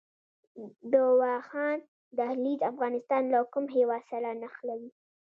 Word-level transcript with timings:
د 0.91 0.93
واخان 1.21 1.77
دهلیز 2.17 2.59
افغانستان 2.71 3.23
له 3.33 3.39
کوم 3.53 3.65
هیواد 3.75 4.03
سره 4.11 4.29
نښلوي؟ 4.41 4.89